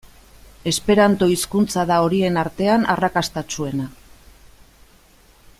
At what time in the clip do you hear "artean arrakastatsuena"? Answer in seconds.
2.45-3.89